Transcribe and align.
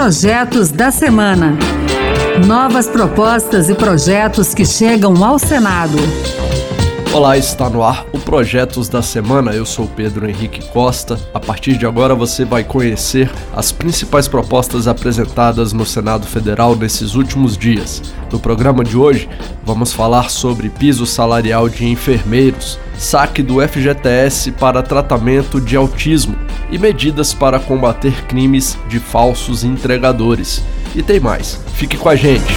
Projetos 0.00 0.70
da 0.70 0.90
Semana. 0.90 1.58
Novas 2.46 2.88
propostas 2.88 3.68
e 3.68 3.74
projetos 3.74 4.54
que 4.54 4.64
chegam 4.64 5.22
ao 5.22 5.38
Senado. 5.38 5.98
Olá, 7.12 7.36
está 7.36 7.68
no 7.68 7.82
ar 7.82 8.06
o 8.10 8.18
Projetos 8.18 8.88
da 8.88 9.02
Semana. 9.02 9.52
Eu 9.52 9.66
sou 9.66 9.86
Pedro 9.86 10.26
Henrique 10.26 10.66
Costa. 10.70 11.20
A 11.34 11.38
partir 11.38 11.76
de 11.76 11.84
agora 11.84 12.14
você 12.14 12.46
vai 12.46 12.64
conhecer 12.64 13.30
as 13.54 13.72
principais 13.72 14.26
propostas 14.26 14.88
apresentadas 14.88 15.74
no 15.74 15.84
Senado 15.84 16.26
Federal 16.26 16.74
nesses 16.74 17.14
últimos 17.14 17.58
dias. 17.58 18.02
No 18.32 18.40
programa 18.40 18.82
de 18.82 18.96
hoje, 18.96 19.28
vamos 19.62 19.92
falar 19.92 20.30
sobre 20.30 20.70
piso 20.70 21.04
salarial 21.04 21.68
de 21.68 21.84
enfermeiros, 21.86 22.78
saque 23.00 23.42
do 23.42 23.66
FGTS 23.66 24.52
para 24.52 24.82
tratamento 24.82 25.58
de 25.58 25.74
autismo 25.74 26.36
e 26.70 26.76
medidas 26.76 27.32
para 27.32 27.58
combater 27.58 28.26
crimes 28.26 28.78
de 28.88 29.00
falsos 29.00 29.64
entregadores. 29.64 30.62
E 30.94 31.02
tem 31.02 31.18
mais. 31.18 31.58
Fique 31.68 31.96
com 31.96 32.10
a 32.10 32.14
gente. 32.14 32.52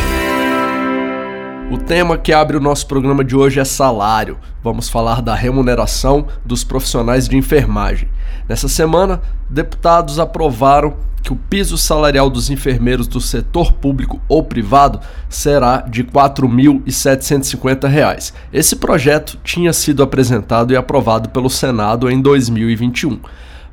O 1.71 1.77
tema 1.77 2.17
que 2.17 2.33
abre 2.33 2.57
o 2.57 2.59
nosso 2.59 2.85
programa 2.85 3.23
de 3.23 3.37
hoje 3.37 3.61
é 3.61 3.63
salário. 3.63 4.37
Vamos 4.61 4.89
falar 4.89 5.21
da 5.21 5.33
remuneração 5.33 6.27
dos 6.43 6.61
profissionais 6.65 7.25
de 7.25 7.37
enfermagem. 7.37 8.09
Nessa 8.47 8.67
semana, 8.67 9.21
deputados 9.49 10.19
aprovaram 10.19 10.93
que 11.23 11.33
o 11.33 11.35
piso 11.35 11.75
salarial 11.77 12.29
dos 12.29 12.51
enfermeiros 12.51 13.07
do 13.07 13.21
setor 13.21 13.71
público 13.73 14.21
ou 14.27 14.43
privado 14.43 14.99
será 15.29 15.77
de 15.77 16.01
R$ 16.01 16.09
4.750. 16.13 18.33
Esse 18.51 18.75
projeto 18.75 19.39
tinha 19.43 19.71
sido 19.73 20.03
apresentado 20.03 20.73
e 20.73 20.75
aprovado 20.75 21.29
pelo 21.29 21.49
Senado 21.49 22.11
em 22.11 22.21
2021 22.21 23.21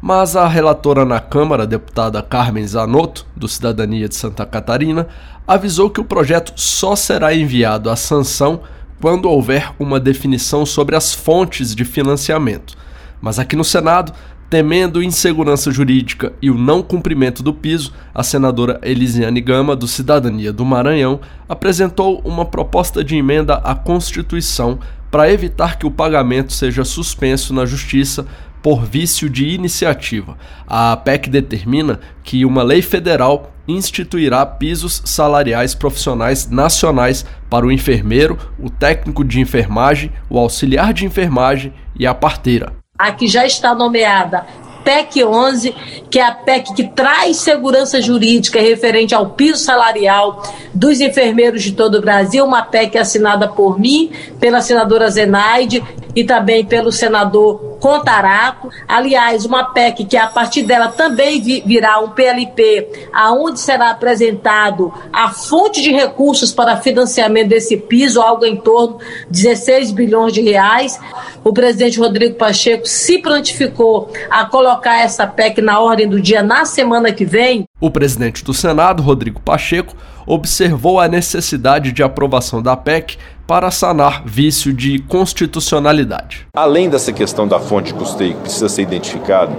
mas 0.03 0.35
a 0.35 0.49
relatora 0.49 1.05
na 1.05 1.21
Câmara, 1.21 1.67
deputada 1.67 2.23
Carmen 2.23 2.67
Zanotto, 2.67 3.27
do 3.37 3.47
Cidadania 3.47 4.09
de 4.09 4.15
Santa 4.15 4.47
Catarina, 4.47 5.07
avisou 5.47 5.91
que 5.91 6.01
o 6.01 6.05
projeto 6.05 6.55
só 6.57 6.97
será 6.97 7.35
enviado 7.35 7.91
à 7.91 7.97
sanção 7.97 8.63
quando 9.01 9.29
houver 9.29 9.73
uma 9.79 10.01
definição 10.01 10.65
sobre 10.65 10.97
as 10.97 11.13
fontes 11.13 11.75
de 11.75 11.85
financiamento. 11.85 12.79
Mas 13.21 13.39
aqui 13.39 13.55
no 13.57 13.65
Senado, 13.65 14.15
temendo 14.51 15.01
insegurança 15.01 15.71
jurídica 15.71 16.33
e 16.43 16.51
o 16.51 16.59
não 16.59 16.83
cumprimento 16.83 17.41
do 17.41 17.55
piso, 17.55 17.93
a 18.13 18.25
senadora 18.25 18.81
Elisiane 18.83 19.41
Gama, 19.41 19.77
do 19.77 19.87
Cidadania 19.87 20.53
do 20.53 20.65
Maranhão, 20.65 21.21
apresentou 21.49 22.21
uma 22.25 22.45
proposta 22.45 23.05
de 23.05 23.17
emenda 23.17 23.55
à 23.55 23.77
Constituição 23.77 24.81
para 25.09 25.33
evitar 25.33 25.79
que 25.79 25.87
o 25.87 25.91
pagamento 25.91 26.53
seja 26.53 26.85
suspenso 26.85 27.55
na 27.55 27.65
Justiça 27.65 28.27
por 28.61 28.85
vício 28.85 29.31
de 29.31 29.49
iniciativa. 29.49 30.37
A 30.67 30.97
PEC 30.97 31.31
determina 31.31 32.01
que 32.25 32.45
uma 32.45 32.65
lei 32.65 32.83
federal 32.83 33.53
instituirá 33.69 34.45
pisos 34.45 35.01
salariais 35.05 35.77
profissionais 35.77 36.51
nacionais 36.51 37.25
para 37.49 37.65
o 37.65 37.71
enfermeiro, 37.71 38.37
o 38.59 38.69
técnico 38.69 39.25
de 39.25 39.41
enfermagem, 39.41 40.13
o 40.29 40.39
auxiliar 40.39 40.93
de 40.93 41.07
enfermagem 41.07 41.73
e 41.97 42.05
a 42.05 42.13
parteira. 42.13 42.80
A 43.01 43.13
que 43.13 43.27
já 43.27 43.47
está 43.47 43.75
nomeada 43.75 44.47
PEC 44.85 45.25
11, 45.25 45.75
que 46.11 46.19
é 46.19 46.27
a 46.27 46.33
PEC 46.33 46.75
que 46.75 46.89
traz 46.89 47.37
segurança 47.37 48.01
jurídica 48.01 48.61
referente 48.61 49.15
ao 49.15 49.31
piso 49.31 49.63
salarial 49.63 50.43
dos 50.75 51.01
enfermeiros 51.01 51.63
de 51.63 51.73
todo 51.73 51.97
o 51.97 52.01
Brasil, 52.01 52.45
uma 52.45 52.63
PEC 52.63 52.99
assinada 52.99 53.49
por 53.49 53.79
mim, 53.79 54.11
pela 54.39 54.61
senadora 54.61 55.11
Zenaide 55.11 55.83
e 56.15 56.25
também 56.25 56.65
pelo 56.65 56.91
senador 56.91 57.70
Contarato. 57.81 58.69
Aliás, 58.87 59.45
uma 59.45 59.65
PEC 59.65 60.05
que 60.05 60.17
a 60.17 60.27
partir 60.27 60.63
dela 60.63 60.89
também 60.89 61.41
virá 61.41 61.99
um 61.99 62.11
PLP, 62.11 63.09
aonde 63.13 63.59
será 63.59 63.91
apresentado 63.91 64.93
a 65.13 65.31
fonte 65.31 65.83
de 65.83 65.91
recursos 65.91 66.53
para 66.53 66.77
financiamento 66.77 67.49
desse 67.49 67.77
piso, 67.77 68.21
algo 68.21 68.45
em 68.45 68.57
torno 68.57 68.99
de 69.31 69.51
16 69.51 69.91
bilhões 69.91 70.33
de 70.33 70.41
reais. 70.41 71.01
O 71.43 71.53
presidente 71.53 71.99
Rodrigo 71.99 72.37
Pacheco 72.37 72.87
se 72.87 73.19
prontificou 73.19 74.11
a 74.31 74.45
colocar 74.45 75.01
essa 75.01 75.27
PEC 75.27 75.61
na 75.61 75.81
ordem 75.81 76.09
do 76.09 76.21
dia 76.21 76.43
na 76.43 76.65
semana 76.65 77.13
que 77.13 77.25
vem. 77.25 77.65
O 77.81 77.91
presidente 77.91 78.45
do 78.45 78.53
Senado, 78.53 79.03
Rodrigo 79.03 79.41
Pacheco, 79.41 79.97
observou 80.31 81.01
a 81.01 81.09
necessidade 81.09 81.91
de 81.91 82.05
aprovação 82.05 82.63
da 82.63 82.77
PEC 82.77 83.19
para 83.49 83.69
sanar 83.73 84.23
vício 84.25 84.73
de 84.73 85.01
constitucionalidade. 85.01 86.47
Além 86.55 86.89
dessa 86.89 87.13
questão 87.13 87.49
da 87.49 87.59
fonte 87.59 87.93
de 87.93 87.99
custeio 87.99 88.35
que 88.35 88.43
precisa 88.43 88.69
ser 88.69 88.83
identificada 88.83 89.53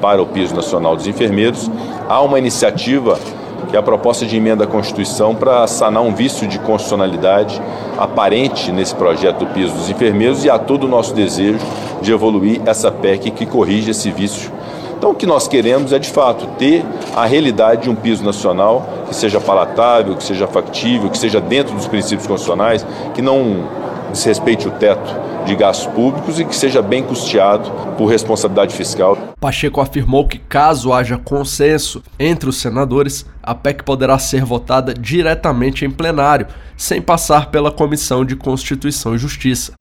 para 0.00 0.22
o 0.22 0.26
piso 0.26 0.54
nacional 0.54 0.96
dos 0.96 1.06
enfermeiros, 1.06 1.70
há 2.08 2.22
uma 2.22 2.38
iniciativa 2.38 3.18
que 3.68 3.76
é 3.76 3.78
a 3.78 3.82
proposta 3.82 4.24
de 4.24 4.34
emenda 4.34 4.64
à 4.64 4.66
Constituição 4.66 5.34
para 5.34 5.66
sanar 5.66 6.02
um 6.02 6.14
vício 6.14 6.48
de 6.48 6.58
constitucionalidade 6.58 7.60
aparente 7.98 8.72
nesse 8.72 8.94
projeto 8.94 9.40
do 9.40 9.46
piso 9.48 9.74
dos 9.74 9.90
enfermeiros 9.90 10.42
e 10.42 10.48
há 10.48 10.58
todo 10.58 10.84
o 10.84 10.88
nosso 10.88 11.14
desejo 11.14 11.58
de 12.00 12.12
evoluir 12.12 12.62
essa 12.64 12.90
PEC 12.90 13.30
que 13.30 13.44
corrige 13.44 13.90
esse 13.90 14.10
vício 14.10 14.50
então, 15.04 15.12
o 15.12 15.14
que 15.14 15.26
nós 15.26 15.46
queremos 15.46 15.92
é, 15.92 15.98
de 15.98 16.08
fato, 16.08 16.46
ter 16.56 16.82
a 17.14 17.26
realidade 17.26 17.82
de 17.82 17.90
um 17.90 17.94
piso 17.94 18.24
nacional 18.24 19.04
que 19.06 19.14
seja 19.14 19.38
palatável, 19.38 20.16
que 20.16 20.24
seja 20.24 20.46
factível, 20.46 21.10
que 21.10 21.18
seja 21.18 21.42
dentro 21.42 21.74
dos 21.74 21.86
princípios 21.86 22.26
constitucionais, 22.26 22.86
que 23.12 23.20
não 23.20 23.68
desrespeite 24.10 24.66
o 24.66 24.70
teto 24.70 25.14
de 25.44 25.54
gastos 25.56 25.88
públicos 25.88 26.40
e 26.40 26.44
que 26.46 26.56
seja 26.56 26.80
bem 26.80 27.02
custeado 27.02 27.70
por 27.98 28.06
responsabilidade 28.06 28.74
fiscal. 28.74 29.18
Pacheco 29.38 29.78
afirmou 29.78 30.26
que, 30.26 30.38
caso 30.38 30.90
haja 30.90 31.18
consenso 31.18 32.02
entre 32.18 32.48
os 32.48 32.56
senadores, 32.56 33.26
a 33.42 33.54
PEC 33.54 33.84
poderá 33.84 34.18
ser 34.18 34.42
votada 34.42 34.94
diretamente 34.94 35.84
em 35.84 35.90
plenário, 35.90 36.46
sem 36.78 37.02
passar 37.02 37.50
pela 37.50 37.70
Comissão 37.70 38.24
de 38.24 38.34
Constituição 38.34 39.14
e 39.14 39.18
Justiça 39.18 39.74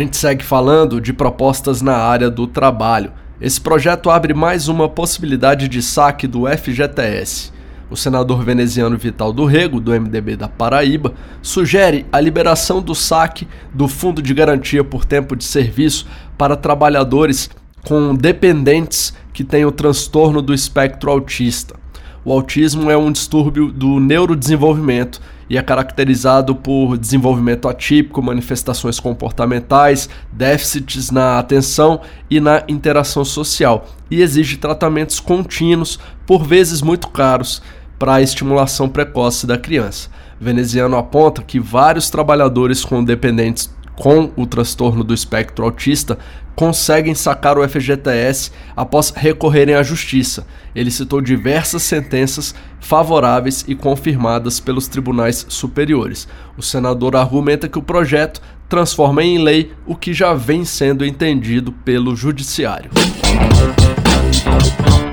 gente 0.00 0.16
segue 0.16 0.42
falando 0.42 0.98
de 0.98 1.12
propostas 1.12 1.82
na 1.82 1.96
área 1.96 2.30
do 2.30 2.46
trabalho. 2.46 3.12
Esse 3.38 3.60
projeto 3.60 4.08
abre 4.08 4.32
mais 4.32 4.66
uma 4.66 4.88
possibilidade 4.88 5.68
de 5.68 5.82
saque 5.82 6.26
do 6.26 6.46
FGTS. 6.46 7.52
O 7.90 7.96
senador 7.96 8.42
veneziano 8.42 8.96
Vital 8.96 9.30
do 9.30 9.44
Rego, 9.44 9.78
do 9.78 9.92
MDB 9.92 10.36
da 10.36 10.48
Paraíba, 10.48 11.12
sugere 11.42 12.06
a 12.10 12.18
liberação 12.18 12.80
do 12.80 12.94
saque 12.94 13.46
do 13.74 13.88
Fundo 13.88 14.22
de 14.22 14.32
Garantia 14.32 14.82
por 14.82 15.04
Tempo 15.04 15.36
de 15.36 15.44
Serviço 15.44 16.06
para 16.38 16.56
trabalhadores 16.56 17.50
com 17.84 18.14
dependentes 18.14 19.12
que 19.34 19.44
têm 19.44 19.66
o 19.66 19.72
transtorno 19.72 20.40
do 20.40 20.54
espectro 20.54 21.10
autista. 21.10 21.74
O 22.22 22.32
autismo 22.32 22.90
é 22.90 22.96
um 22.96 23.10
distúrbio 23.10 23.72
do 23.72 23.98
neurodesenvolvimento 23.98 25.20
e 25.48 25.56
é 25.56 25.62
caracterizado 25.62 26.54
por 26.54 26.98
desenvolvimento 26.98 27.66
atípico, 27.66 28.22
manifestações 28.22 29.00
comportamentais, 29.00 30.08
déficits 30.30 31.10
na 31.10 31.38
atenção 31.38 32.02
e 32.28 32.38
na 32.38 32.62
interação 32.68 33.24
social, 33.24 33.88
e 34.10 34.20
exige 34.20 34.58
tratamentos 34.58 35.18
contínuos, 35.18 35.98
por 36.26 36.44
vezes 36.44 36.82
muito 36.82 37.08
caros, 37.08 37.62
para 37.98 38.14
a 38.14 38.22
estimulação 38.22 38.88
precoce 38.88 39.46
da 39.46 39.56
criança. 39.58 40.10
Veneziano 40.38 40.96
aponta 40.96 41.42
que 41.42 41.58
vários 41.58 42.10
trabalhadores 42.10 42.84
com 42.84 43.02
dependentes 43.02 43.74
com 44.00 44.32
o 44.34 44.46
transtorno 44.46 45.04
do 45.04 45.12
espectro 45.12 45.62
autista 45.62 46.18
conseguem 46.56 47.14
sacar 47.14 47.58
o 47.58 47.68
FGTS 47.68 48.50
após 48.74 49.10
recorrerem 49.10 49.74
à 49.74 49.82
justiça. 49.82 50.46
Ele 50.74 50.90
citou 50.90 51.20
diversas 51.20 51.82
sentenças 51.82 52.54
favoráveis 52.80 53.62
e 53.68 53.74
confirmadas 53.74 54.58
pelos 54.58 54.88
tribunais 54.88 55.44
superiores. 55.50 56.26
O 56.56 56.62
senador 56.62 57.14
argumenta 57.14 57.68
que 57.68 57.78
o 57.78 57.82
projeto 57.82 58.40
transforma 58.70 59.22
em 59.22 59.36
lei 59.36 59.74
o 59.86 59.94
que 59.94 60.14
já 60.14 60.32
vem 60.32 60.64
sendo 60.64 61.04
entendido 61.04 61.70
pelo 61.70 62.16
judiciário. 62.16 62.90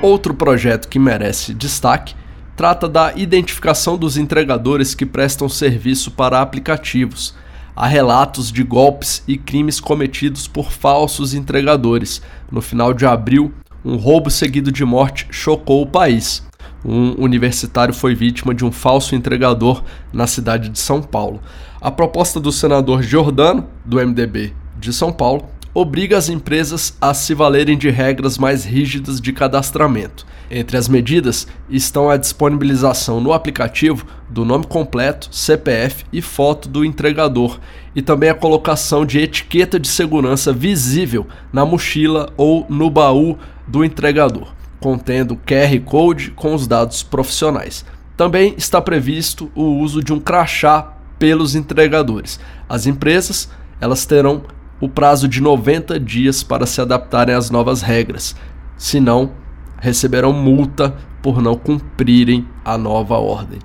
Outro 0.00 0.32
projeto 0.32 0.88
que 0.88 0.98
merece 0.98 1.52
destaque 1.52 2.14
trata 2.56 2.88
da 2.88 3.12
identificação 3.14 3.98
dos 3.98 4.16
entregadores 4.16 4.94
que 4.94 5.04
prestam 5.04 5.46
serviço 5.46 6.10
para 6.10 6.40
aplicativos 6.40 7.34
há 7.78 7.86
relatos 7.86 8.50
de 8.50 8.64
golpes 8.64 9.22
e 9.28 9.38
crimes 9.38 9.78
cometidos 9.78 10.48
por 10.48 10.72
falsos 10.72 11.32
entregadores. 11.32 12.20
No 12.50 12.60
final 12.60 12.92
de 12.92 13.06
abril, 13.06 13.54
um 13.84 13.94
roubo 13.94 14.32
seguido 14.32 14.72
de 14.72 14.84
morte 14.84 15.28
chocou 15.30 15.82
o 15.82 15.86
país. 15.86 16.44
Um 16.84 17.14
universitário 17.22 17.94
foi 17.94 18.16
vítima 18.16 18.52
de 18.52 18.64
um 18.64 18.72
falso 18.72 19.14
entregador 19.14 19.84
na 20.12 20.26
cidade 20.26 20.70
de 20.70 20.78
São 20.80 21.00
Paulo. 21.00 21.40
A 21.80 21.88
proposta 21.88 22.40
do 22.40 22.50
senador 22.50 23.00
Giordano, 23.00 23.68
do 23.84 24.04
MDB 24.04 24.52
de 24.76 24.92
São 24.92 25.12
Paulo, 25.12 25.44
obriga 25.80 26.18
as 26.18 26.28
empresas 26.28 26.96
a 27.00 27.14
se 27.14 27.32
valerem 27.34 27.78
de 27.78 27.88
regras 27.88 28.36
mais 28.36 28.64
rígidas 28.64 29.20
de 29.20 29.32
cadastramento. 29.32 30.26
Entre 30.50 30.76
as 30.76 30.88
medidas 30.88 31.46
estão 31.70 32.10
a 32.10 32.16
disponibilização 32.16 33.20
no 33.20 33.32
aplicativo 33.32 34.04
do 34.28 34.44
nome 34.44 34.66
completo, 34.66 35.28
CPF 35.30 36.04
e 36.12 36.20
foto 36.20 36.68
do 36.68 36.84
entregador, 36.84 37.60
e 37.94 38.02
também 38.02 38.28
a 38.28 38.34
colocação 38.34 39.06
de 39.06 39.20
etiqueta 39.20 39.78
de 39.78 39.86
segurança 39.86 40.52
visível 40.52 41.28
na 41.52 41.64
mochila 41.64 42.28
ou 42.36 42.66
no 42.68 42.90
baú 42.90 43.38
do 43.66 43.84
entregador. 43.84 44.52
contendo 44.80 45.36
QR 45.36 45.80
Code 45.84 46.30
com 46.30 46.54
os 46.54 46.68
dados 46.68 47.02
profissionais. 47.02 47.84
Também 48.16 48.54
está 48.56 48.80
previsto 48.80 49.50
o 49.52 49.64
uso 49.80 50.02
de 50.02 50.12
um 50.12 50.20
crachá 50.20 50.94
pelos 51.18 51.56
entregadores. 51.56 52.38
As 52.68 52.86
empresas, 52.86 53.48
elas 53.80 54.06
terão 54.06 54.42
o 54.80 54.88
prazo 54.88 55.28
de 55.28 55.40
90 55.40 55.98
dias 55.98 56.42
para 56.42 56.66
se 56.66 56.80
adaptarem 56.80 57.34
às 57.34 57.50
novas 57.50 57.82
regras. 57.82 58.36
Senão, 58.76 59.32
receberão 59.80 60.32
multa 60.32 60.94
por 61.22 61.42
não 61.42 61.56
cumprirem 61.56 62.46
a 62.64 62.78
nova 62.78 63.16
ordem. 63.16 63.58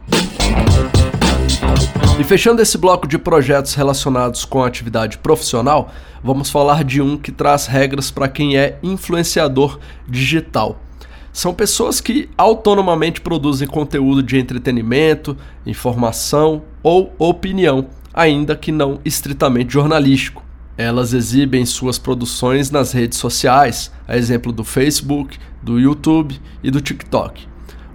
E 2.20 2.24
fechando 2.24 2.62
esse 2.62 2.78
bloco 2.78 3.08
de 3.08 3.18
projetos 3.18 3.74
relacionados 3.74 4.46
com 4.46 4.64
a 4.64 4.68
atividade 4.68 5.18
profissional, 5.18 5.92
vamos 6.24 6.50
falar 6.50 6.84
de 6.84 7.02
um 7.02 7.18
que 7.18 7.32
traz 7.32 7.66
regras 7.66 8.12
para 8.12 8.28
quem 8.28 8.56
é 8.56 8.78
influenciador 8.84 9.80
digital. 10.08 10.80
São 11.32 11.52
pessoas 11.52 12.00
que 12.00 12.30
autonomamente 12.38 13.20
produzem 13.20 13.68
conteúdo 13.68 14.22
de 14.22 14.38
entretenimento, 14.38 15.36
informação 15.66 16.62
ou 16.84 17.12
opinião, 17.18 17.88
ainda 18.14 18.56
que 18.56 18.72
não 18.72 19.00
estritamente 19.04 19.74
jornalístico. 19.74 20.43
Elas 20.78 21.14
exibem 21.14 21.66
suas 21.66 22.00
produções 22.00 22.72
nas 22.72 22.92
redes 22.92 23.20
sociais, 23.20 23.92
a 24.08 24.18
exemplo 24.18 24.52
do 24.52 24.64
Facebook, 24.64 25.38
do 25.62 25.80
YouTube 25.80 26.40
e 26.64 26.72
do 26.72 26.82
TikTok. 26.82 27.48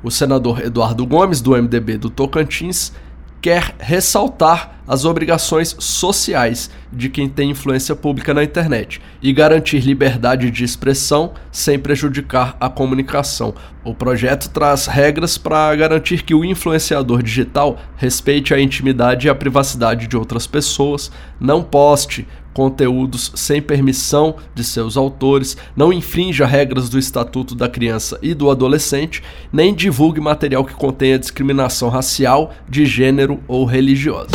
O 0.03 0.11
senador 0.11 0.65
Eduardo 0.65 1.05
Gomes, 1.05 1.41
do 1.41 1.61
MDB 1.61 1.99
do 1.99 2.09
Tocantins, 2.09 2.93
quer 3.41 3.75
ressaltar 3.79 4.79
as 4.87 5.05
obrigações 5.05 5.77
sociais 5.79 6.71
de 6.93 7.09
quem 7.09 7.29
tem 7.29 7.51
influência 7.51 7.95
pública 7.95 8.33
na 8.33 8.43
internet 8.43 9.01
e 9.23 9.33
garantir 9.33 9.81
liberdade 9.81 10.51
de 10.51 10.65
expressão 10.65 11.35
sem 11.53 11.79
prejudicar 11.79 12.57
a 12.59 12.71
comunicação. 12.71 13.55
O 13.85 13.95
projeto 13.95 14.49
traz 14.49 14.87
regras 14.87 15.37
para 15.37 15.75
garantir 15.77 16.23
que 16.23 16.35
o 16.35 16.45
influenciador 16.45 17.23
digital 17.23 17.79
respeite 17.97 18.55
a 18.55 18.61
intimidade 18.61 19.27
e 19.27 19.31
a 19.31 19.35
privacidade 19.35 20.07
de 20.07 20.17
outras 20.17 20.47
pessoas, 20.47 21.11
não 21.39 21.63
poste 21.63 22.27
conteúdos 22.59 23.31
sem 23.37 23.63
permissão 23.63 24.35
de 24.53 24.65
seus 24.65 24.97
autores, 24.97 25.57
não 25.77 25.93
infrinja 25.93 26.45
regras 26.45 26.89
do 26.89 26.99
Estatuto 26.99 27.55
da 27.55 27.69
Criança 27.69 28.19
e 28.21 28.35
do 28.35 28.51
Adolescente, 28.51 29.23
nem 29.53 29.73
divulgue 29.73 30.21
material 30.21 30.65
que 30.65 30.75
contenha 30.75 31.21
discriminação 31.21 31.89
racial, 31.89 32.53
de 32.69 32.85
gênero 32.85 33.39
ou 33.47 33.65
religiosa. 33.65 34.31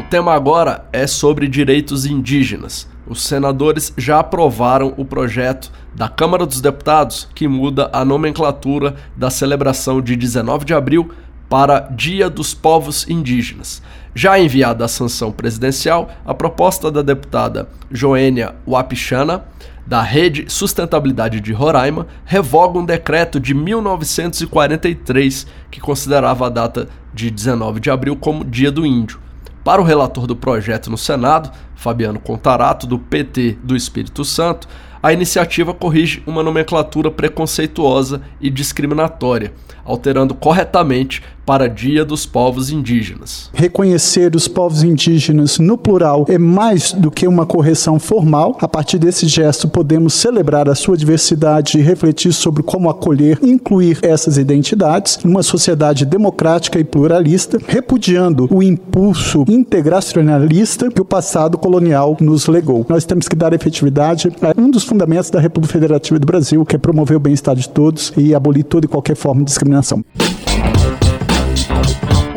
O 0.00 0.10
tema 0.10 0.34
agora 0.34 0.84
é 0.92 1.06
sobre 1.06 1.46
direitos 1.46 2.04
indígenas. 2.04 2.88
Os 3.06 3.22
senadores 3.22 3.92
já 3.96 4.18
aprovaram 4.18 4.92
o 4.96 5.04
projeto 5.04 5.70
da 5.94 6.08
Câmara 6.08 6.44
dos 6.44 6.60
Deputados 6.60 7.28
que 7.36 7.46
muda 7.46 7.88
a 7.92 8.04
nomenclatura 8.04 8.96
da 9.16 9.30
celebração 9.30 10.02
de 10.02 10.16
19 10.16 10.64
de 10.64 10.74
abril 10.74 11.12
para 11.48 11.80
Dia 11.80 12.28
dos 12.28 12.52
Povos 12.52 13.08
Indígenas. 13.08 13.80
Já 14.14 14.38
enviada 14.38 14.84
à 14.84 14.88
sanção 14.88 15.30
presidencial, 15.30 16.10
a 16.26 16.34
proposta 16.34 16.90
da 16.90 17.00
deputada 17.00 17.68
Joênia 17.90 18.56
Wapichana, 18.66 19.44
da 19.86 20.02
Rede 20.02 20.46
Sustentabilidade 20.48 21.40
de 21.40 21.52
Roraima, 21.52 22.06
revoga 22.24 22.78
um 22.78 22.84
decreto 22.84 23.38
de 23.38 23.54
1943 23.54 25.46
que 25.70 25.80
considerava 25.80 26.46
a 26.46 26.50
data 26.50 26.88
de 27.14 27.30
19 27.30 27.78
de 27.80 27.90
abril 27.90 28.16
como 28.16 28.44
Dia 28.44 28.72
do 28.72 28.84
Índio. 28.84 29.20
Para 29.62 29.80
o 29.80 29.84
relator 29.84 30.26
do 30.26 30.34
projeto 30.34 30.90
no 30.90 30.98
Senado, 30.98 31.50
Fabiano 31.76 32.18
Contarato, 32.18 32.86
do 32.86 32.98
PT 32.98 33.58
do 33.62 33.76
Espírito 33.76 34.24
Santo, 34.24 34.66
a 35.02 35.12
iniciativa 35.12 35.72
corrige 35.72 36.22
uma 36.26 36.42
nomenclatura 36.42 37.10
preconceituosa 37.10 38.20
e 38.40 38.50
discriminatória, 38.50 39.52
alterando 39.84 40.34
corretamente 40.34 41.22
para 41.50 41.68
Dia 41.68 42.04
dos 42.04 42.26
Povos 42.26 42.70
Indígenas. 42.70 43.50
Reconhecer 43.52 44.36
os 44.36 44.46
povos 44.46 44.84
indígenas 44.84 45.58
no 45.58 45.76
plural 45.76 46.24
é 46.28 46.38
mais 46.38 46.92
do 46.92 47.10
que 47.10 47.26
uma 47.26 47.44
correção 47.44 47.98
formal. 47.98 48.56
A 48.60 48.68
partir 48.68 48.98
desse 49.00 49.26
gesto, 49.26 49.66
podemos 49.66 50.14
celebrar 50.14 50.68
a 50.68 50.76
sua 50.76 50.96
diversidade 50.96 51.76
e 51.76 51.82
refletir 51.82 52.32
sobre 52.32 52.62
como 52.62 52.88
acolher 52.88 53.40
e 53.42 53.50
incluir 53.50 53.98
essas 54.00 54.38
identidades 54.38 55.18
numa 55.24 55.42
sociedade 55.42 56.04
democrática 56.04 56.78
e 56.78 56.84
pluralista, 56.84 57.58
repudiando 57.66 58.46
o 58.48 58.62
impulso 58.62 59.44
integracionalista 59.48 60.88
que 60.88 61.02
o 61.02 61.04
passado 61.04 61.58
colonial 61.58 62.16
nos 62.20 62.46
legou. 62.46 62.86
Nós 62.88 63.04
temos 63.04 63.26
que 63.26 63.34
dar 63.34 63.52
efetividade 63.52 64.30
a 64.40 64.54
um 64.56 64.70
dos 64.70 64.84
fundamentos 64.84 65.30
da 65.30 65.40
República 65.40 65.72
Federativa 65.72 66.16
do 66.16 66.26
Brasil, 66.26 66.64
que 66.64 66.76
é 66.76 66.78
promover 66.78 67.16
o 67.16 67.20
bem-estar 67.20 67.56
de 67.56 67.68
todos 67.68 68.12
e 68.16 68.36
abolir 68.36 68.62
toda 68.62 68.86
e 68.86 68.88
qualquer 68.88 69.16
forma 69.16 69.40
de 69.40 69.46
discriminação. 69.46 70.04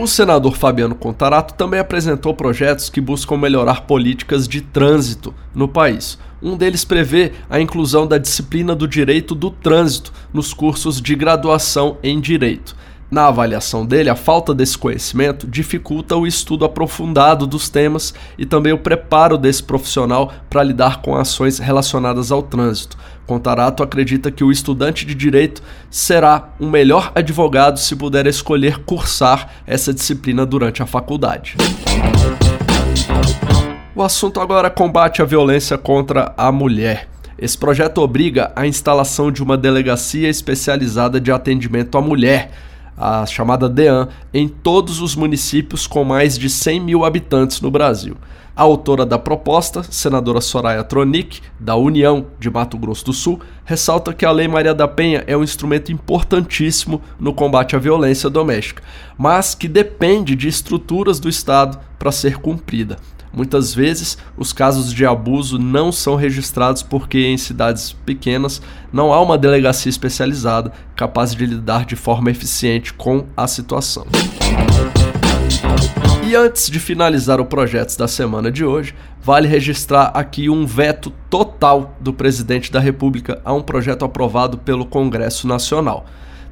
O 0.03 0.07
senador 0.07 0.57
Fabiano 0.57 0.95
Contarato 0.95 1.53
também 1.53 1.79
apresentou 1.79 2.33
projetos 2.33 2.89
que 2.89 2.99
buscam 2.99 3.37
melhorar 3.37 3.83
políticas 3.83 4.49
de 4.49 4.59
trânsito 4.59 5.33
no 5.55 5.65
país. 5.65 6.19
Um 6.41 6.57
deles 6.57 6.83
prevê 6.83 7.31
a 7.49 7.57
inclusão 7.57 8.05
da 8.05 8.17
disciplina 8.17 8.75
do 8.75 8.85
direito 8.85 9.33
do 9.33 9.49
trânsito 9.49 10.11
nos 10.33 10.53
cursos 10.53 11.01
de 11.01 11.15
graduação 11.15 11.99
em 12.03 12.19
direito. 12.19 12.75
Na 13.09 13.27
avaliação 13.27 13.85
dele, 13.85 14.09
a 14.09 14.15
falta 14.15 14.53
desse 14.53 14.77
conhecimento 14.77 15.47
dificulta 15.47 16.17
o 16.17 16.27
estudo 16.27 16.65
aprofundado 16.65 17.47
dos 17.47 17.69
temas 17.69 18.13
e 18.37 18.45
também 18.45 18.73
o 18.73 18.79
preparo 18.79 19.37
desse 19.37 19.63
profissional 19.63 20.33
para 20.49 20.63
lidar 20.63 21.01
com 21.01 21.15
ações 21.15 21.59
relacionadas 21.59 22.29
ao 22.29 22.43
trânsito. 22.43 22.97
Contarato 23.25 23.81
acredita 23.81 24.31
que 24.31 24.43
o 24.43 24.51
estudante 24.51 25.05
de 25.05 25.15
direito 25.15 25.61
será 25.89 26.49
um 26.59 26.69
melhor 26.69 27.11
advogado 27.15 27.79
se 27.79 27.95
puder 27.95 28.27
escolher 28.27 28.79
cursar 28.79 29.49
essa 29.65 29.93
disciplina 29.93 30.45
durante 30.45 30.83
a 30.83 30.85
faculdade. 30.85 31.55
O 33.95 34.01
assunto 34.01 34.39
agora 34.39 34.67
é 34.67 34.71
combate 34.71 35.21
à 35.21 35.25
violência 35.25 35.77
contra 35.77 36.33
a 36.35 36.51
mulher. 36.51 37.07
Esse 37.37 37.57
projeto 37.57 37.99
obriga 37.99 38.51
a 38.55 38.67
instalação 38.67 39.31
de 39.31 39.41
uma 39.41 39.57
delegacia 39.57 40.29
especializada 40.29 41.19
de 41.19 41.31
atendimento 41.31 41.97
à 41.97 42.01
mulher 42.01 42.51
a 42.97 43.25
chamada 43.25 43.67
DEAN, 43.67 44.07
em 44.33 44.47
todos 44.47 45.01
os 45.01 45.15
municípios 45.15 45.87
com 45.87 46.03
mais 46.03 46.37
de 46.37 46.49
100 46.49 46.79
mil 46.79 47.03
habitantes 47.03 47.61
no 47.61 47.71
Brasil. 47.71 48.15
A 48.55 48.61
autora 48.61 49.03
da 49.03 49.17
proposta, 49.17 49.81
senadora 49.81 50.39
Soraya 50.39 50.83
Tronic, 50.83 51.41
da 51.59 51.75
União 51.75 52.27
de 52.39 52.51
Mato 52.51 52.77
Grosso 52.77 53.05
do 53.05 53.11
Sul, 53.11 53.41
ressalta 53.65 54.13
que 54.13 54.23
a 54.23 54.31
Lei 54.31 54.47
Maria 54.47 54.75
da 54.75 54.87
Penha 54.87 55.23
é 55.25 55.35
um 55.35 55.43
instrumento 55.43 55.91
importantíssimo 55.91 57.01
no 57.19 57.33
combate 57.33 57.75
à 57.75 57.79
violência 57.79 58.29
doméstica, 58.29 58.83
mas 59.17 59.55
que 59.55 59.67
depende 59.67 60.35
de 60.35 60.47
estruturas 60.47 61.19
do 61.19 61.27
Estado 61.27 61.79
para 61.97 62.11
ser 62.11 62.37
cumprida. 62.37 62.97
Muitas 63.33 63.73
vezes, 63.73 64.19
os 64.37 64.53
casos 64.53 64.93
de 64.93 65.03
abuso 65.03 65.57
não 65.57 65.91
são 65.91 66.15
registrados 66.15 66.83
porque 66.83 67.25
em 67.25 67.37
cidades 67.39 67.91
pequenas 67.91 68.61
não 68.91 69.11
há 69.11 69.19
uma 69.19 69.35
delegacia 69.35 69.89
especializada 69.89 70.71
capaz 70.95 71.33
de 71.33 71.43
lidar 71.43 71.85
de 71.85 71.95
forma 71.95 72.29
eficiente 72.29 72.93
com 72.93 73.25
a 73.35 73.47
situação. 73.47 74.05
E 76.33 76.35
antes 76.35 76.67
de 76.67 76.79
finalizar 76.79 77.39
o 77.39 77.45
projeto 77.45 77.95
da 77.95 78.07
semana 78.07 78.51
de 78.51 78.65
hoje, 78.65 78.95
vale 79.21 79.47
registrar 79.47 80.05
aqui 80.15 80.49
um 80.49 80.65
veto 80.65 81.13
total 81.29 81.95
do 81.99 82.11
presidente 82.11 82.71
da 82.71 82.79
República 82.79 83.39
a 83.45 83.53
um 83.53 83.61
projeto 83.61 84.03
aprovado 84.03 84.57
pelo 84.57 84.83
Congresso 84.83 85.47
Nacional. 85.47 86.07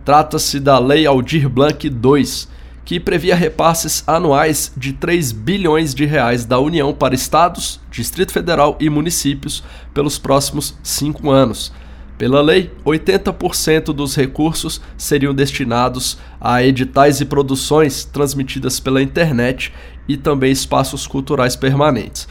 Trata-se 0.06 0.60
da 0.60 0.78
Lei 0.78 1.08
Aldir 1.08 1.50
Blanc 1.50 1.88
II, 1.88 2.48
que 2.86 3.00
previa 3.00 3.36
repasses 3.36 4.04
anuais 4.06 4.72
de 4.78 4.94
3 4.94 5.32
bilhões 5.32 5.96
de 5.96 6.06
reais 6.06 6.46
da 6.46 6.60
União 6.60 6.94
para 6.94 7.16
estados, 7.16 7.80
Distrito 7.90 8.32
Federal 8.32 8.78
e 8.80 8.88
municípios 8.88 9.64
pelos 9.96 10.20
próximos 10.20 10.78
cinco 10.84 11.32
anos. 11.32 11.74
Pela 12.22 12.40
lei, 12.40 12.70
80% 12.86 13.86
dos 13.86 14.16
recursos 14.16 14.80
seriam 14.96 15.34
destinados 15.34 16.20
a 16.40 16.64
editais 16.64 17.20
e 17.20 17.26
produções 17.26 18.06
transmitidas 18.06 18.80
pela 18.80 19.02
internet 19.02 19.74
e 20.08 20.16
também 20.16 20.52
espaços 20.52 21.08
culturais 21.08 21.56
permanentes. 21.56 22.28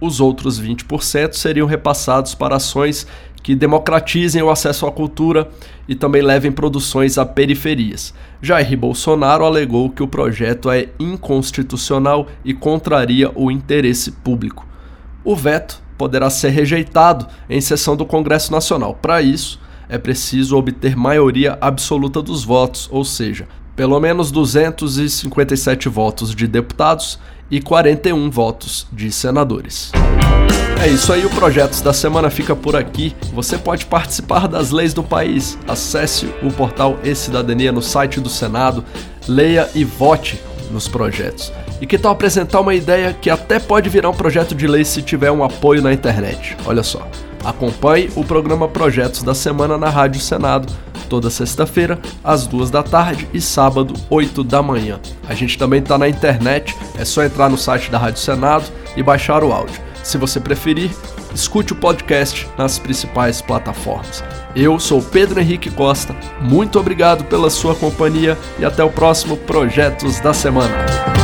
Os 0.00 0.18
outros 0.18 0.58
20% 0.58 1.34
seriam 1.34 1.66
repassados 1.66 2.34
para 2.34 2.56
ações 2.56 3.06
que 3.42 3.54
democratizem 3.54 4.40
o 4.40 4.48
acesso 4.48 4.86
à 4.86 4.90
cultura 4.90 5.46
e 5.86 5.94
também 5.94 6.22
levem 6.22 6.50
produções 6.50 7.18
a 7.18 7.26
periferias. 7.26 8.14
Jair 8.40 8.78
Bolsonaro 8.78 9.44
alegou 9.44 9.90
que 9.90 10.02
o 10.02 10.08
projeto 10.08 10.70
é 10.70 10.88
inconstitucional 10.98 12.28
e 12.42 12.54
contraria 12.54 13.30
o 13.34 13.50
interesse 13.50 14.10
público. 14.10 14.66
O 15.22 15.36
veto 15.36 15.83
poderá 15.96 16.30
ser 16.30 16.50
rejeitado 16.50 17.26
em 17.48 17.60
sessão 17.60 17.96
do 17.96 18.04
Congresso 18.04 18.52
Nacional. 18.52 18.94
Para 18.94 19.22
isso, 19.22 19.60
é 19.88 19.98
preciso 19.98 20.56
obter 20.56 20.96
maioria 20.96 21.58
absoluta 21.60 22.22
dos 22.22 22.44
votos, 22.44 22.88
ou 22.90 23.04
seja, 23.04 23.46
pelo 23.76 23.98
menos 24.00 24.30
257 24.30 25.88
votos 25.88 26.34
de 26.34 26.46
deputados 26.46 27.18
e 27.50 27.60
41 27.60 28.30
votos 28.30 28.86
de 28.92 29.10
senadores. 29.10 29.92
É 30.82 30.88
isso 30.88 31.12
aí, 31.12 31.24
o 31.24 31.30
Projetos 31.30 31.80
da 31.80 31.92
Semana 31.92 32.28
fica 32.28 32.54
por 32.54 32.76
aqui. 32.76 33.14
Você 33.32 33.56
pode 33.56 33.86
participar 33.86 34.46
das 34.46 34.70
leis 34.70 34.92
do 34.92 35.02
país. 35.02 35.58
Acesse 35.66 36.26
o 36.42 36.52
portal 36.52 36.98
E-Cidadania 37.02 37.72
no 37.72 37.80
site 37.80 38.20
do 38.20 38.28
Senado, 38.28 38.84
leia 39.26 39.68
e 39.74 39.84
vote 39.84 40.38
nos 40.70 40.86
projetos. 40.86 41.52
E 41.80 41.86
que 41.86 41.98
tal 41.98 42.12
apresentar 42.12 42.60
uma 42.60 42.74
ideia 42.74 43.12
que 43.12 43.28
até 43.28 43.58
pode 43.58 43.88
virar 43.88 44.10
um 44.10 44.14
projeto 44.14 44.54
de 44.54 44.66
lei 44.66 44.84
se 44.84 45.02
tiver 45.02 45.30
um 45.30 45.42
apoio 45.42 45.82
na 45.82 45.92
internet? 45.92 46.56
Olha 46.64 46.82
só. 46.82 47.06
Acompanhe 47.44 48.10
o 48.16 48.24
programa 48.24 48.66
Projetos 48.66 49.22
da 49.22 49.34
Semana 49.34 49.76
na 49.76 49.90
Rádio 49.90 50.20
Senado, 50.20 50.72
toda 51.10 51.28
sexta-feira, 51.28 51.98
às 52.22 52.46
duas 52.46 52.70
da 52.70 52.82
tarde 52.82 53.28
e 53.34 53.40
sábado, 53.40 53.94
8 54.08 54.42
da 54.42 54.62
manhã. 54.62 54.98
A 55.28 55.34
gente 55.34 55.58
também 55.58 55.80
está 55.80 55.98
na 55.98 56.08
internet, 56.08 56.74
é 56.98 57.04
só 57.04 57.22
entrar 57.22 57.50
no 57.50 57.58
site 57.58 57.90
da 57.90 57.98
Rádio 57.98 58.20
Senado 58.20 58.64
e 58.96 59.02
baixar 59.02 59.44
o 59.44 59.52
áudio. 59.52 59.78
Se 60.02 60.16
você 60.16 60.40
preferir, 60.40 60.90
escute 61.34 61.72
o 61.72 61.76
podcast 61.76 62.48
nas 62.56 62.78
principais 62.78 63.42
plataformas. 63.42 64.24
Eu 64.56 64.78
sou 64.78 65.02
Pedro 65.02 65.40
Henrique 65.40 65.70
Costa, 65.70 66.14
muito 66.40 66.78
obrigado 66.78 67.24
pela 67.24 67.50
sua 67.50 67.74
companhia 67.74 68.38
e 68.58 68.64
até 68.64 68.82
o 68.82 68.90
próximo 68.90 69.36
Projetos 69.36 70.20
da 70.20 70.32
Semana. 70.32 71.23